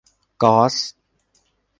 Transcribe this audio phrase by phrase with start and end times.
[0.43, 0.75] ก๊อซ